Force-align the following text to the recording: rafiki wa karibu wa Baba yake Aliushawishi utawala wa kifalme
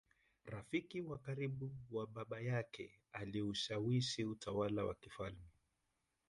rafiki 0.45 1.01
wa 1.01 1.17
karibu 1.17 1.71
wa 1.91 2.07
Baba 2.07 2.39
yake 2.41 2.99
Aliushawishi 3.13 4.23
utawala 4.25 4.85
wa 4.85 4.95
kifalme 4.95 5.49